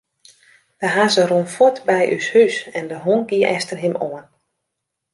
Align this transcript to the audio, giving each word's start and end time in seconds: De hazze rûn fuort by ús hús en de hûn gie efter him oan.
De 0.81 0.87
hazze 0.95 1.23
rûn 1.29 1.47
fuort 1.55 1.77
by 1.87 2.03
ús 2.15 2.27
hús 2.33 2.55
en 2.77 2.85
de 2.91 2.97
hûn 3.03 3.21
gie 3.29 3.49
efter 3.55 3.77
him 3.83 3.95
oan. 4.07 4.25